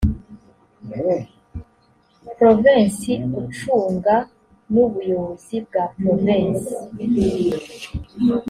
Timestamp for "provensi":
2.37-3.11, 5.97-6.75